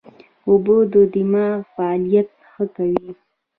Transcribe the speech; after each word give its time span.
اوبه 0.47 0.75
د 0.93 0.95
دماغ 1.13 1.55
فعالیت 1.73 2.29
ښه 2.51 2.63
کوي 2.75 3.11